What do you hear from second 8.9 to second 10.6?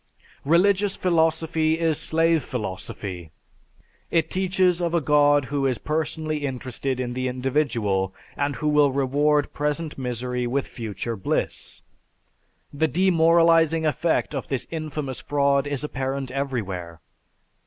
reward present misery